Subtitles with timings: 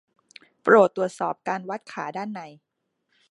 [0.61, 2.41] โปรดตรวจสอบการวัดขาด้านใน